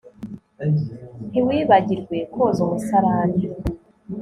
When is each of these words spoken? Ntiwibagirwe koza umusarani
Ntiwibagirwe 1.29 2.17
koza 2.33 2.59
umusarani 2.65 3.43